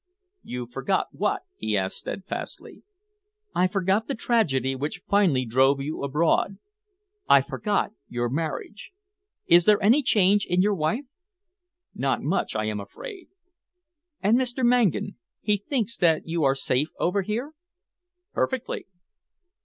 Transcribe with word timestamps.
"You 0.41 0.65
forgot 0.65 1.09
what?" 1.11 1.43
he 1.57 1.77
asked 1.77 1.97
steadfastly. 1.97 2.81
"I 3.53 3.67
forgot 3.67 4.07
the 4.07 4.15
tragedy 4.15 4.75
which 4.75 5.03
finally 5.07 5.45
drove 5.45 5.79
you 5.79 6.01
abroad. 6.01 6.57
I 7.29 7.43
forgot 7.43 7.91
your 8.09 8.27
marriage. 8.27 8.93
Is 9.45 9.65
there 9.65 9.79
any 9.79 10.01
change 10.01 10.47
in 10.47 10.59
your 10.59 10.73
wife?" 10.73 11.05
"Not 11.93 12.23
much, 12.23 12.55
I 12.55 12.65
am 12.65 12.79
afraid." 12.79 13.27
"And 14.23 14.39
Mr. 14.39 14.65
Mangan 14.65 15.17
he 15.39 15.57
thinks 15.57 15.95
that 15.97 16.25
you 16.25 16.43
are 16.45 16.55
safe 16.55 16.89
over 16.99 17.21
here?" 17.21 17.51
"Perfectly." 18.33 18.87